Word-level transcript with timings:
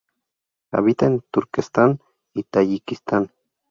Habita 0.71 1.05
en 1.05 1.21
Turquestán 1.29 1.99
y 2.33 2.41
Tayikistán. 2.41 3.31